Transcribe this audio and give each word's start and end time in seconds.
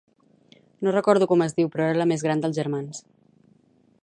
No 0.87 0.93
recordo 0.99 1.27
com 1.33 1.45
es 1.47 1.55
diu, 1.59 1.71
però 1.77 1.87
era 1.91 2.01
la 2.03 2.09
més 2.13 2.27
gran 2.29 2.45
dels 2.47 2.61
germans. 2.63 3.05